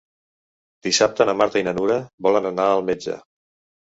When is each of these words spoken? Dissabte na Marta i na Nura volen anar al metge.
Dissabte 0.87 1.27
na 1.29 1.35
Marta 1.41 1.63
i 1.63 1.65
na 1.67 1.73
Nura 1.81 1.99
volen 2.29 2.51
anar 2.53 2.67
al 2.71 2.87
metge. 2.89 3.19